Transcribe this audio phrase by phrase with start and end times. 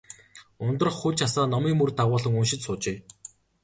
[0.67, 2.97] Ундрах хүж асаан, номын мөр дагуулан уншиж суужээ.